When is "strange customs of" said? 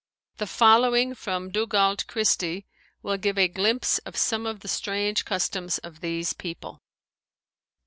4.67-5.99